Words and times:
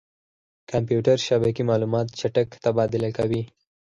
کمپیوټر 0.71 1.17
شبکې 1.27 1.63
معلومات 1.69 2.07
چټک 2.19 2.47
تبادله 2.63 3.09
کوي. 3.17 3.41